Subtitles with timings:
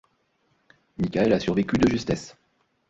[0.97, 2.35] Michael a survécu de justesse.